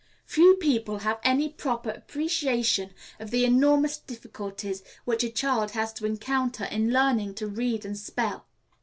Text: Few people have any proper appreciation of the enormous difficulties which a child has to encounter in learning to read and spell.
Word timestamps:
Few 0.25 0.55
people 0.55 0.97
have 1.05 1.19
any 1.21 1.47
proper 1.47 1.91
appreciation 1.91 2.95
of 3.19 3.29
the 3.29 3.45
enormous 3.45 3.99
difficulties 3.99 4.81
which 5.05 5.23
a 5.23 5.29
child 5.29 5.69
has 5.73 5.93
to 5.93 6.07
encounter 6.07 6.63
in 6.65 6.91
learning 6.91 7.35
to 7.35 7.45
read 7.45 7.85
and 7.85 7.95
spell. 7.95 8.47